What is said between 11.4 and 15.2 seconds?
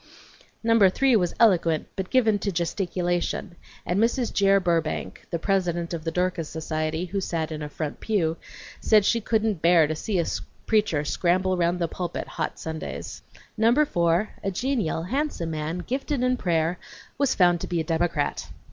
round the pulpit hot Sundays. Number four, a genial,